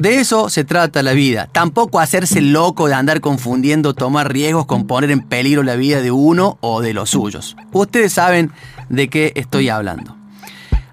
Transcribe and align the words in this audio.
De 0.00 0.18
eso 0.18 0.48
se 0.48 0.64
trata 0.64 1.02
la 1.02 1.12
vida. 1.12 1.50
Tampoco 1.52 2.00
hacerse 2.00 2.40
loco 2.40 2.88
de 2.88 2.94
andar 2.94 3.20
confundiendo 3.20 3.92
tomar 3.92 4.32
riesgos 4.32 4.64
con 4.64 4.86
poner 4.86 5.10
en 5.10 5.20
peligro 5.20 5.62
la 5.62 5.76
vida 5.76 6.00
de 6.00 6.10
uno 6.10 6.56
o 6.62 6.80
de 6.80 6.94
los 6.94 7.10
suyos. 7.10 7.54
Ustedes 7.70 8.14
saben 8.14 8.50
de 8.88 9.10
qué 9.10 9.34
estoy 9.36 9.68
hablando. 9.68 10.16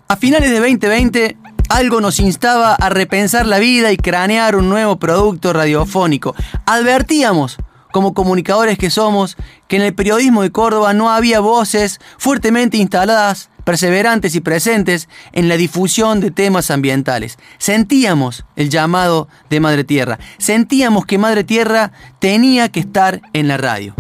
A 0.10 0.18
finales 0.18 0.50
de 0.50 0.60
2020, 0.60 1.38
algo 1.70 2.02
nos 2.02 2.20
instaba 2.20 2.76
a 2.76 2.90
repensar 2.90 3.46
la 3.46 3.60
vida 3.60 3.94
y 3.94 3.98
cranear 3.98 4.58
un 4.58 4.68
nuevo 4.68 4.98
producto 4.98 5.54
radiofónico. 5.54 6.36
Advertíamos 6.66 7.56
como 7.98 8.14
comunicadores 8.14 8.78
que 8.78 8.92
somos, 8.92 9.38
que 9.68 9.78
en 9.78 9.82
el 9.82 9.96
periodismo 9.96 10.44
de 10.44 10.52
Córdoba 10.52 10.94
no 10.94 11.10
había 11.10 11.40
voces 11.40 12.00
fuertemente 12.20 12.78
instaladas 12.78 13.50
perseverantes 13.64 14.36
y 14.36 14.40
presentes 14.40 15.10
en 15.32 15.50
la 15.50 15.58
difusión 15.58 16.20
de 16.20 16.30
temas 16.30 16.70
ambientales. 16.70 17.40
Sentíamos 17.58 18.46
el 18.56 18.70
llamado 18.70 19.30
de 19.50 19.60
Madre 19.60 19.84
Tierra, 19.84 20.20
sentíamos 20.38 21.08
que 21.08 21.18
Madre 21.18 21.44
Tierra 21.44 21.92
tenía 22.20 22.70
que 22.70 22.82
estar 22.82 23.20
en 23.34 23.48
la 23.48 23.58
radio. 23.58 23.96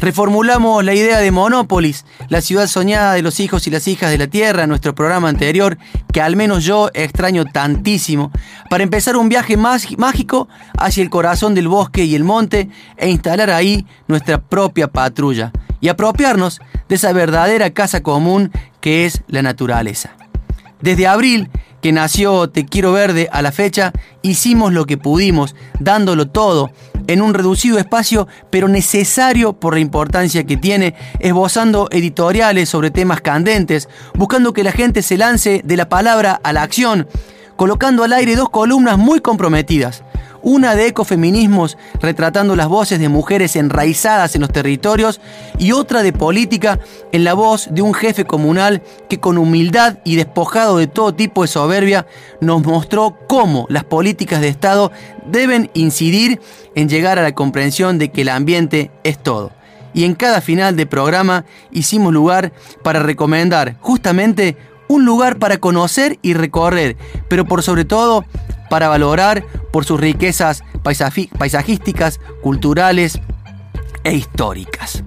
Reformulamos 0.00 0.84
la 0.84 0.94
idea 0.94 1.18
de 1.18 1.30
Monópolis, 1.30 2.04
la 2.28 2.40
ciudad 2.40 2.66
soñada 2.66 3.14
de 3.14 3.22
los 3.22 3.38
hijos 3.38 3.66
y 3.66 3.70
las 3.70 3.86
hijas 3.86 4.10
de 4.10 4.18
la 4.18 4.26
Tierra, 4.26 4.66
nuestro 4.66 4.94
programa 4.94 5.28
anterior, 5.28 5.78
que 6.12 6.20
al 6.20 6.36
menos 6.36 6.64
yo 6.64 6.90
extraño 6.94 7.44
tantísimo, 7.44 8.32
para 8.68 8.82
empezar 8.82 9.16
un 9.16 9.28
viaje 9.28 9.56
mágico 9.56 10.48
hacia 10.76 11.02
el 11.02 11.10
corazón 11.10 11.54
del 11.54 11.68
bosque 11.68 12.04
y 12.04 12.14
el 12.16 12.24
monte 12.24 12.68
e 12.96 13.08
instalar 13.08 13.50
ahí 13.50 13.86
nuestra 14.08 14.42
propia 14.42 14.88
patrulla 14.88 15.52
y 15.80 15.88
apropiarnos 15.88 16.60
de 16.88 16.96
esa 16.96 17.12
verdadera 17.12 17.70
casa 17.70 18.02
común 18.02 18.50
que 18.80 19.06
es 19.06 19.22
la 19.28 19.42
naturaleza. 19.42 20.16
Desde 20.80 21.06
abril, 21.06 21.50
que 21.80 21.92
nació 21.92 22.48
Te 22.50 22.66
Quiero 22.66 22.92
Verde 22.92 23.28
a 23.30 23.42
la 23.42 23.52
fecha, 23.52 23.92
hicimos 24.22 24.72
lo 24.72 24.86
que 24.86 24.98
pudimos, 24.98 25.54
dándolo 25.78 26.28
todo, 26.28 26.72
en 27.06 27.22
un 27.22 27.34
reducido 27.34 27.78
espacio, 27.78 28.28
pero 28.50 28.68
necesario 28.68 29.52
por 29.52 29.74
la 29.74 29.80
importancia 29.80 30.44
que 30.44 30.56
tiene, 30.56 30.94
esbozando 31.20 31.88
editoriales 31.90 32.68
sobre 32.68 32.90
temas 32.90 33.20
candentes, 33.20 33.88
buscando 34.14 34.52
que 34.52 34.64
la 34.64 34.72
gente 34.72 35.02
se 35.02 35.18
lance 35.18 35.62
de 35.64 35.76
la 35.76 35.88
palabra 35.88 36.40
a 36.42 36.52
la 36.52 36.62
acción, 36.62 37.06
colocando 37.56 38.04
al 38.04 38.12
aire 38.12 38.36
dos 38.36 38.50
columnas 38.50 38.98
muy 38.98 39.20
comprometidas, 39.20 40.02
una 40.44 40.76
de 40.76 40.86
ecofeminismos 40.88 41.76
retratando 42.00 42.54
las 42.54 42.68
voces 42.68 43.00
de 43.00 43.08
mujeres 43.08 43.56
enraizadas 43.56 44.34
en 44.34 44.42
los 44.42 44.52
territorios 44.52 45.20
y 45.58 45.72
otra 45.72 46.02
de 46.02 46.12
política 46.12 46.78
en 47.12 47.24
la 47.24 47.34
voz 47.34 47.68
de 47.70 47.82
un 47.82 47.94
jefe 47.94 48.24
comunal 48.24 48.82
que 49.08 49.18
con 49.18 49.38
humildad 49.38 49.98
y 50.04 50.16
despojado 50.16 50.76
de 50.76 50.86
todo 50.86 51.14
tipo 51.14 51.42
de 51.42 51.48
soberbia 51.48 52.06
nos 52.40 52.62
mostró 52.64 53.18
cómo 53.26 53.66
las 53.70 53.84
políticas 53.84 54.40
de 54.40 54.48
Estado 54.48 54.92
deben 55.26 55.70
incidir 55.74 56.40
en 56.74 56.88
llegar 56.88 57.18
a 57.18 57.22
la 57.22 57.34
comprensión 57.34 57.98
de 57.98 58.10
que 58.10 58.20
el 58.20 58.28
ambiente 58.28 58.90
es 59.02 59.18
todo. 59.18 59.50
Y 59.94 60.04
en 60.04 60.14
cada 60.14 60.40
final 60.40 60.76
de 60.76 60.86
programa 60.86 61.44
hicimos 61.70 62.12
lugar 62.12 62.52
para 62.82 63.00
recomendar 63.02 63.76
justamente 63.80 64.56
un 64.88 65.04
lugar 65.04 65.38
para 65.38 65.58
conocer 65.58 66.18
y 66.20 66.34
recorrer, 66.34 66.96
pero 67.28 67.44
por 67.46 67.62
sobre 67.62 67.84
todo 67.84 68.24
para 68.68 68.88
valorar 68.88 69.44
por 69.72 69.84
sus 69.84 70.00
riquezas 70.00 70.62
paisajísticas, 70.82 72.20
culturales 72.42 73.20
e 74.02 74.14
históricas. 74.14 75.04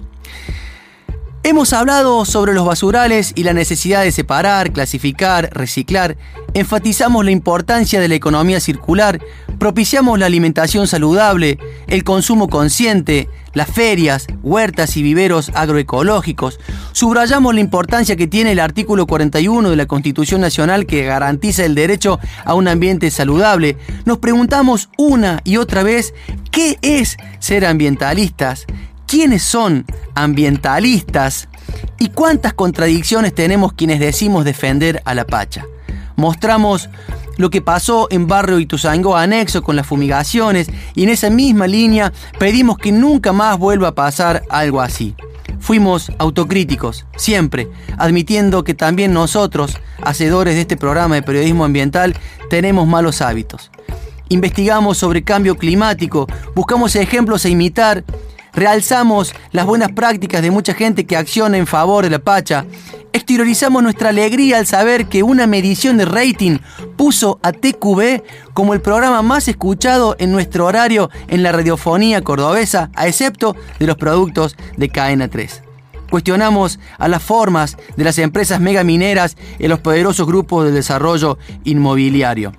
Hemos 1.48 1.72
hablado 1.72 2.26
sobre 2.26 2.52
los 2.52 2.66
basurales 2.66 3.32
y 3.34 3.42
la 3.42 3.54
necesidad 3.54 4.02
de 4.02 4.12
separar, 4.12 4.70
clasificar, 4.70 5.48
reciclar. 5.54 6.18
Enfatizamos 6.52 7.24
la 7.24 7.30
importancia 7.30 8.00
de 8.00 8.08
la 8.08 8.16
economía 8.16 8.60
circular, 8.60 9.18
propiciamos 9.58 10.18
la 10.18 10.26
alimentación 10.26 10.86
saludable, 10.86 11.58
el 11.86 12.04
consumo 12.04 12.50
consciente, 12.50 13.30
las 13.54 13.70
ferias, 13.70 14.26
huertas 14.42 14.98
y 14.98 15.02
viveros 15.02 15.50
agroecológicos. 15.54 16.60
Subrayamos 16.92 17.54
la 17.54 17.60
importancia 17.60 18.14
que 18.14 18.26
tiene 18.26 18.52
el 18.52 18.60
artículo 18.60 19.06
41 19.06 19.70
de 19.70 19.76
la 19.76 19.86
Constitución 19.86 20.42
Nacional 20.42 20.84
que 20.84 21.06
garantiza 21.06 21.64
el 21.64 21.74
derecho 21.74 22.20
a 22.44 22.52
un 22.52 22.68
ambiente 22.68 23.10
saludable. 23.10 23.78
Nos 24.04 24.18
preguntamos 24.18 24.90
una 24.98 25.40
y 25.44 25.56
otra 25.56 25.82
vez, 25.82 26.12
¿qué 26.50 26.78
es 26.82 27.16
ser 27.38 27.64
ambientalistas? 27.64 28.66
quiénes 29.08 29.42
son 29.42 29.86
ambientalistas 30.22 31.48
y 31.98 32.10
cuántas 32.10 32.54
contradicciones 32.54 33.34
tenemos 33.34 33.72
quienes 33.72 34.00
decimos 34.00 34.44
defender 34.44 35.02
a 35.04 35.14
la 35.14 35.26
Pacha. 35.26 35.64
Mostramos 36.16 36.88
lo 37.36 37.50
que 37.50 37.62
pasó 37.62 38.08
en 38.10 38.26
Barrio 38.26 38.58
Ituzango 38.58 39.16
anexo 39.16 39.62
con 39.62 39.76
las 39.76 39.86
fumigaciones 39.86 40.68
y 40.94 41.04
en 41.04 41.10
esa 41.10 41.30
misma 41.30 41.66
línea 41.66 42.12
pedimos 42.38 42.78
que 42.78 42.90
nunca 42.90 43.32
más 43.32 43.58
vuelva 43.58 43.88
a 43.88 43.94
pasar 43.94 44.42
algo 44.50 44.80
así. 44.80 45.14
Fuimos 45.60 46.12
autocríticos, 46.18 47.06
siempre, 47.16 47.68
admitiendo 47.96 48.64
que 48.64 48.74
también 48.74 49.12
nosotros, 49.12 49.78
hacedores 50.02 50.54
de 50.54 50.62
este 50.62 50.76
programa 50.76 51.16
de 51.16 51.22
periodismo 51.22 51.64
ambiental, 51.64 52.16
tenemos 52.50 52.86
malos 52.86 53.22
hábitos. 53.22 53.70
Investigamos 54.28 54.98
sobre 54.98 55.24
cambio 55.24 55.56
climático, 55.56 56.26
buscamos 56.54 56.96
ejemplos 56.96 57.44
a 57.44 57.48
imitar 57.48 58.04
realzamos 58.58 59.34
las 59.52 59.66
buenas 59.66 59.92
prácticas 59.92 60.42
de 60.42 60.50
mucha 60.50 60.74
gente 60.74 61.06
que 61.06 61.16
acciona 61.16 61.56
en 61.56 61.66
favor 61.66 62.04
de 62.04 62.10
la 62.10 62.18
Pacha, 62.18 62.66
exteriorizamos 63.12 63.82
nuestra 63.82 64.08
alegría 64.08 64.58
al 64.58 64.66
saber 64.66 65.06
que 65.06 65.22
una 65.22 65.46
medición 65.46 65.96
de 65.96 66.04
rating 66.04 66.58
puso 66.96 67.38
a 67.42 67.52
TQB 67.52 68.22
como 68.54 68.74
el 68.74 68.80
programa 68.80 69.22
más 69.22 69.48
escuchado 69.48 70.16
en 70.18 70.32
nuestro 70.32 70.66
horario 70.66 71.08
en 71.28 71.42
la 71.42 71.52
radiofonía 71.52 72.22
cordobesa, 72.22 72.90
a 72.94 73.06
excepto 73.06 73.54
de 73.78 73.86
los 73.86 73.96
productos 73.96 74.56
de 74.76 74.88
Cadena 74.88 75.28
3. 75.28 75.62
Cuestionamos 76.10 76.80
a 76.98 77.06
las 77.06 77.22
formas 77.22 77.76
de 77.96 78.04
las 78.04 78.18
empresas 78.18 78.60
megamineras 78.60 79.36
y 79.58 79.68
los 79.68 79.80
poderosos 79.80 80.26
grupos 80.26 80.64
de 80.64 80.72
desarrollo 80.72 81.38
inmobiliario. 81.64 82.52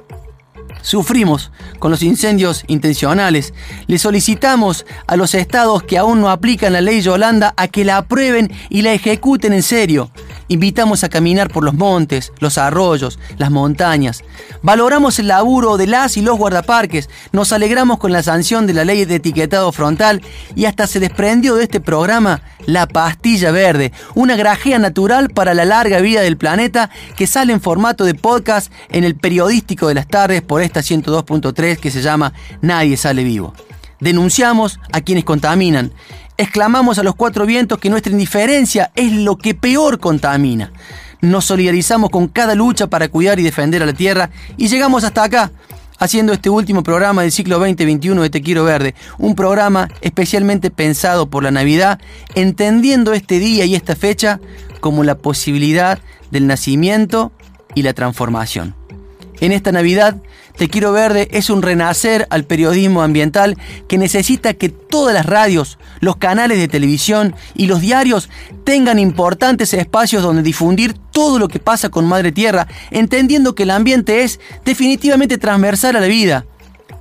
Sufrimos 0.81 1.51
con 1.79 1.91
los 1.91 2.03
incendios 2.03 2.63
intencionales. 2.67 3.53
Le 3.87 3.97
solicitamos 3.97 4.85
a 5.07 5.15
los 5.15 5.35
estados 5.35 5.83
que 5.83 5.97
aún 5.97 6.21
no 6.21 6.29
aplican 6.29 6.73
la 6.73 6.81
ley 6.81 7.01
Yolanda 7.01 7.53
a 7.57 7.67
que 7.67 7.85
la 7.85 7.97
aprueben 7.97 8.51
y 8.69 8.81
la 8.81 8.93
ejecuten 8.93 9.53
en 9.53 9.63
serio. 9.63 10.11
Invitamos 10.49 11.03
a 11.03 11.09
caminar 11.09 11.49
por 11.51 11.63
los 11.63 11.75
montes, 11.75 12.33
los 12.39 12.57
arroyos, 12.57 13.19
las 13.37 13.51
montañas. 13.51 14.23
Valoramos 14.63 15.19
el 15.19 15.27
laburo 15.27 15.77
de 15.77 15.85
las 15.85 16.17
y 16.17 16.21
los 16.21 16.37
guardaparques. 16.37 17.07
Nos 17.31 17.53
alegramos 17.53 17.99
con 17.99 18.11
la 18.11 18.23
sanción 18.23 18.65
de 18.65 18.73
la 18.73 18.83
ley 18.83 19.05
de 19.05 19.15
etiquetado 19.15 19.71
frontal 19.71 20.21
y 20.55 20.65
hasta 20.65 20.87
se 20.87 20.99
desprendió 20.99 21.55
de 21.55 21.63
este 21.63 21.79
programa 21.79 22.41
la 22.65 22.87
pastilla 22.87 23.51
verde, 23.51 23.93
una 24.15 24.35
grajea 24.35 24.79
natural 24.79 25.29
para 25.29 25.53
la 25.53 25.65
larga 25.65 25.99
vida 25.99 26.21
del 26.21 26.37
planeta 26.37 26.89
que 27.15 27.27
sale 27.27 27.53
en 27.53 27.61
formato 27.61 28.03
de 28.03 28.15
podcast 28.15 28.71
en 28.89 29.03
el 29.03 29.15
periodístico 29.15 29.87
de 29.87 29.93
las 29.93 30.07
tardes 30.07 30.41
por 30.41 30.63
esta 30.63 30.79
102.3 30.79 31.77
que 31.77 31.91
se 31.91 32.01
llama 32.01 32.33
Nadie 32.61 32.97
sale 32.97 33.23
vivo. 33.23 33.53
Denunciamos 33.99 34.79
a 34.93 35.01
quienes 35.01 35.25
contaminan 35.25 35.91
exclamamos 36.39 36.97
a 36.97 37.03
los 37.03 37.15
cuatro 37.15 37.45
vientos 37.45 37.79
que 37.79 37.89
nuestra 37.89 38.13
indiferencia 38.13 38.91
es 38.95 39.11
lo 39.11 39.37
que 39.37 39.53
peor 39.53 39.99
contamina. 39.99 40.71
Nos 41.19 41.43
solidarizamos 41.43 42.09
con 42.09 42.29
cada 42.29 42.55
lucha 42.55 42.87
para 42.87 43.09
cuidar 43.09 43.39
y 43.39 43.43
defender 43.43 43.83
a 43.83 43.85
la 43.85 43.91
tierra 43.91 44.29
y 44.55 44.69
llegamos 44.69 45.03
hasta 45.03 45.25
acá, 45.25 45.51
haciendo 45.97 46.31
este 46.31 46.49
último 46.49 46.81
programa 46.81 47.23
del 47.23 47.33
ciclo 47.33 47.59
2021 47.59 48.21
de 48.21 48.29
Te 48.29 48.41
Quiero 48.41 48.63
Verde, 48.63 48.95
un 49.17 49.35
programa 49.35 49.89
especialmente 49.99 50.71
pensado 50.71 51.29
por 51.29 51.43
la 51.43 51.51
Navidad, 51.51 51.99
entendiendo 52.35 53.11
este 53.11 53.37
día 53.39 53.65
y 53.65 53.75
esta 53.75 53.97
fecha 53.97 54.39
como 54.79 55.03
la 55.03 55.17
posibilidad 55.17 55.99
del 56.31 56.47
nacimiento 56.47 57.33
y 57.75 57.83
la 57.83 57.91
transformación. 57.91 58.75
En 59.41 59.51
esta 59.51 59.73
Navidad 59.73 60.15
te 60.57 60.67
Quiero 60.67 60.91
Verde 60.91 61.29
es 61.31 61.49
un 61.49 61.61
renacer 61.61 62.27
al 62.29 62.43
periodismo 62.43 63.01
ambiental 63.01 63.57
que 63.87 63.97
necesita 63.97 64.53
que 64.53 64.69
todas 64.69 65.13
las 65.13 65.25
radios, 65.25 65.77
los 65.99 66.17
canales 66.17 66.57
de 66.57 66.67
televisión 66.67 67.35
y 67.55 67.67
los 67.67 67.81
diarios 67.81 68.29
tengan 68.65 68.99
importantes 68.99 69.73
espacios 69.73 70.21
donde 70.21 70.43
difundir 70.43 70.93
todo 71.11 71.39
lo 71.39 71.47
que 71.47 71.59
pasa 71.59 71.89
con 71.89 72.05
Madre 72.05 72.31
Tierra, 72.31 72.67
entendiendo 72.91 73.55
que 73.55 73.63
el 73.63 73.71
ambiente 73.71 74.23
es 74.23 74.39
definitivamente 74.65 75.37
transversal 75.37 75.95
a 75.95 76.01
la 76.01 76.07
vida. 76.07 76.45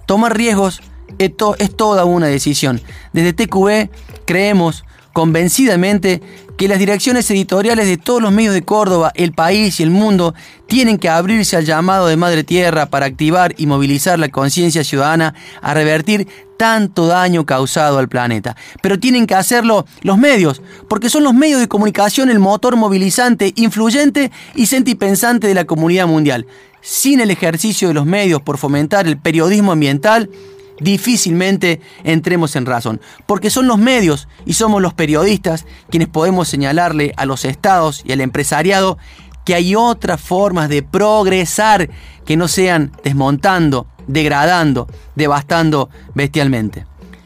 Tomar 0.06 0.36
riesgos 0.36 0.80
Esto 1.18 1.56
es 1.58 1.74
toda 1.74 2.04
una 2.04 2.26
decisión. 2.26 2.80
Desde 3.12 3.32
TQV 3.32 3.90
creemos 4.24 4.84
convencidamente 5.12 6.22
que 6.56 6.68
las 6.68 6.78
direcciones 6.78 7.30
editoriales 7.30 7.86
de 7.86 7.96
todos 7.96 8.20
los 8.20 8.32
medios 8.32 8.52
de 8.52 8.62
Córdoba, 8.62 9.12
el 9.14 9.32
país 9.32 9.78
y 9.78 9.84
el 9.84 9.90
mundo 9.90 10.34
tienen 10.66 10.98
que 10.98 11.08
abrirse 11.08 11.56
al 11.56 11.64
llamado 11.64 12.08
de 12.08 12.16
Madre 12.16 12.44
Tierra 12.44 12.86
para 12.86 13.06
activar 13.06 13.54
y 13.56 13.66
movilizar 13.66 14.18
la 14.18 14.28
conciencia 14.28 14.82
ciudadana 14.82 15.34
a 15.62 15.72
revertir 15.72 16.26
tanto 16.58 17.06
daño 17.06 17.46
causado 17.46 17.98
al 17.98 18.08
planeta. 18.08 18.56
Pero 18.82 18.98
tienen 18.98 19.26
que 19.26 19.36
hacerlo 19.36 19.86
los 20.02 20.18
medios, 20.18 20.60
porque 20.88 21.08
son 21.08 21.22
los 21.22 21.32
medios 21.32 21.60
de 21.60 21.68
comunicación 21.68 22.28
el 22.28 22.40
motor 22.40 22.76
movilizante, 22.76 23.52
influyente 23.56 24.32
y 24.54 24.66
sentipensante 24.66 25.46
de 25.46 25.54
la 25.54 25.64
comunidad 25.64 26.08
mundial. 26.08 26.46
Sin 26.80 27.20
el 27.20 27.30
ejercicio 27.30 27.88
de 27.88 27.94
los 27.94 28.06
medios 28.06 28.42
por 28.42 28.58
fomentar 28.58 29.06
el 29.06 29.18
periodismo 29.18 29.72
ambiental, 29.72 30.28
difícilmente 30.80 31.80
entremos 32.04 32.56
en 32.56 32.66
razón, 32.66 33.00
porque 33.26 33.50
son 33.50 33.66
los 33.66 33.78
medios 33.78 34.28
y 34.44 34.54
somos 34.54 34.82
los 34.82 34.94
periodistas 34.94 35.66
quienes 35.90 36.08
podemos 36.08 36.48
señalarle 36.48 37.12
a 37.16 37.26
los 37.26 37.44
estados 37.44 38.02
y 38.04 38.12
al 38.12 38.20
empresariado 38.20 38.98
que 39.44 39.54
hay 39.54 39.74
otras 39.74 40.20
formas 40.20 40.68
de 40.68 40.82
progresar 40.82 41.88
que 42.26 42.36
no 42.36 42.48
sean 42.48 42.92
desmontando, 43.02 43.86
degradando, 44.06 44.88
devastando 45.14 45.88
bestialmente. 46.14 46.84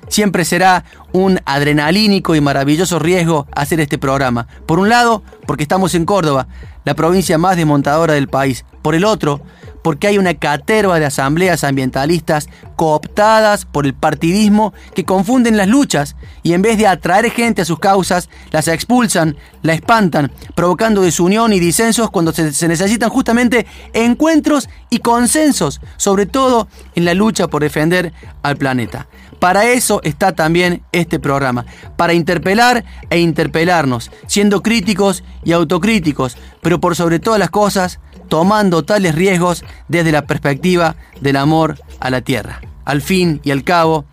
Siempre 0.08 0.44
será 0.44 0.84
un 1.12 1.40
adrenalínico 1.46 2.34
y 2.34 2.40
maravilloso 2.40 2.98
riesgo 2.98 3.46
hacer 3.50 3.80
este 3.80 3.98
programa. 3.98 4.46
Por 4.66 4.78
un 4.78 4.88
lado, 4.88 5.22
porque 5.46 5.62
estamos 5.62 5.94
en 5.94 6.04
Córdoba, 6.04 6.48
la 6.84 6.94
provincia 6.94 7.38
más 7.38 7.56
desmontadora 7.56 8.14
del 8.14 8.28
país. 8.28 8.64
Por 8.82 8.94
el 8.94 9.04
otro, 9.04 9.40
porque 9.82 10.06
hay 10.06 10.18
una 10.18 10.34
caterva 10.34 10.98
de 10.98 11.06
asambleas 11.06 11.64
ambientalistas 11.64 12.48
cooptadas 12.76 13.64
por 13.64 13.86
el 13.86 13.94
partidismo 13.94 14.72
que 14.94 15.04
confunden 15.04 15.56
las 15.56 15.68
luchas 15.68 16.16
y 16.42 16.54
en 16.54 16.62
vez 16.62 16.78
de 16.78 16.86
atraer 16.86 17.30
gente 17.30 17.62
a 17.62 17.64
sus 17.64 17.78
causas, 17.78 18.28
las 18.50 18.68
expulsan, 18.68 19.36
la 19.62 19.74
espantan, 19.74 20.32
provocando 20.54 21.02
desunión 21.02 21.52
y 21.52 21.60
disensos 21.60 22.10
cuando 22.10 22.32
se, 22.32 22.52
se 22.52 22.68
necesitan 22.68 23.10
justamente 23.10 23.66
encuentros 23.92 24.68
y 24.90 24.98
consensos, 24.98 25.80
sobre 25.96 26.26
todo 26.26 26.68
en 26.94 27.04
la 27.04 27.14
lucha 27.14 27.48
por 27.48 27.62
defender 27.62 28.12
al 28.42 28.56
planeta. 28.56 29.06
Para 29.42 29.64
eso 29.64 30.00
está 30.04 30.30
también 30.30 30.84
este 30.92 31.18
programa, 31.18 31.66
para 31.96 32.14
interpelar 32.14 32.84
e 33.10 33.18
interpelarnos, 33.18 34.12
siendo 34.28 34.62
críticos 34.62 35.24
y 35.42 35.50
autocríticos, 35.50 36.36
pero 36.60 36.80
por 36.80 36.94
sobre 36.94 37.18
todas 37.18 37.40
las 37.40 37.50
cosas, 37.50 37.98
tomando 38.32 38.82
tales 38.82 39.14
riesgos 39.14 39.62
desde 39.88 40.10
la 40.10 40.24
perspectiva 40.24 40.96
del 41.20 41.36
amor 41.36 41.78
a 42.00 42.08
la 42.08 42.22
tierra. 42.22 42.62
Al 42.86 43.02
fin 43.02 43.42
y 43.44 43.50
al 43.50 43.62
cabo, 43.62 44.06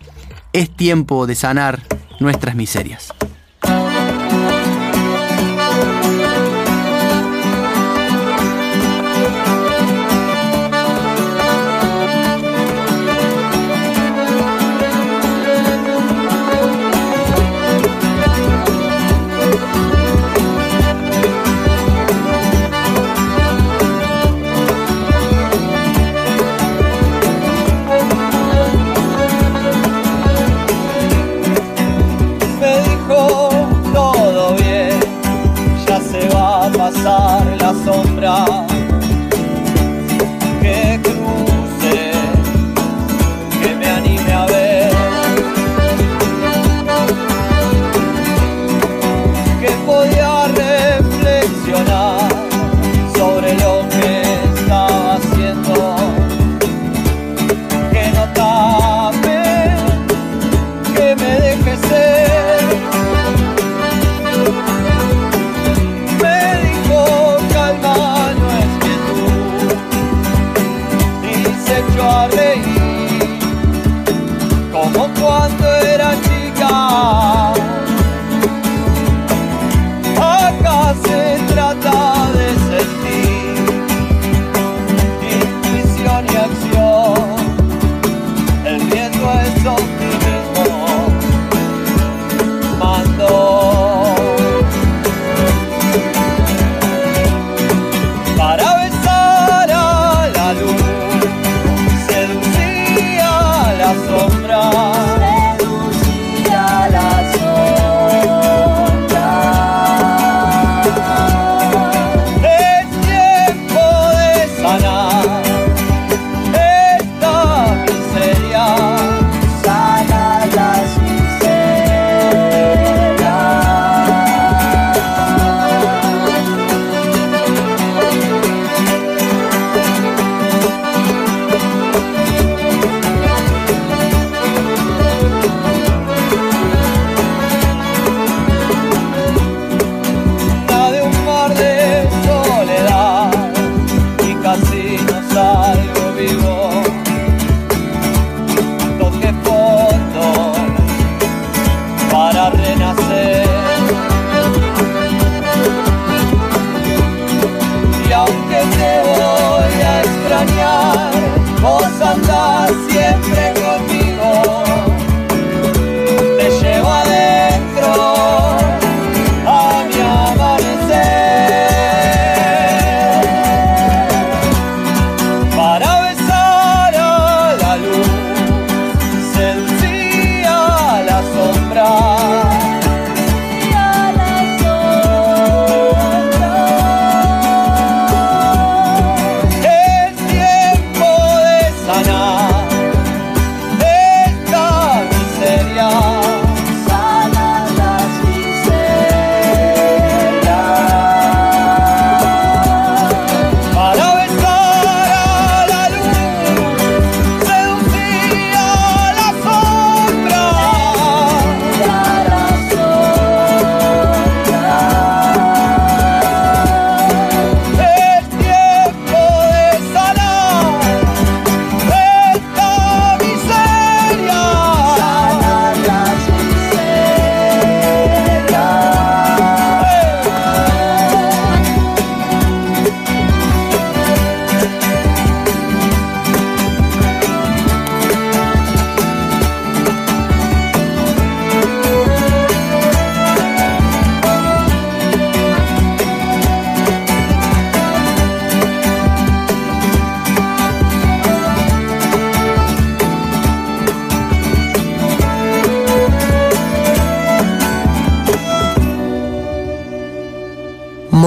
es 0.52 0.68
tiempo 0.68 1.26
de 1.26 1.34
sanar 1.34 1.80
nuestras 2.18 2.54
miserias. 2.54 3.14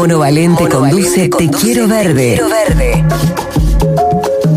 Mono 0.03 0.19
Valente 0.19 0.67
conduce 0.67 1.29
Te 1.29 1.50
Quiero 1.50 1.88
Verde. 1.88 2.38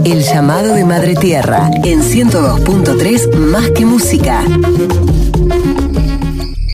El 0.05 0.25
llamado 0.25 0.75
de 0.75 0.85
Madre 0.85 1.15
Tierra 1.15 1.71
en 1.85 2.03
102.3 2.03 3.33
Más 3.33 3.71
que 3.71 3.85
Música. 3.85 4.43